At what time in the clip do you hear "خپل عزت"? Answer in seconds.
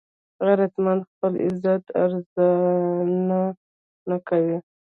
1.11-1.83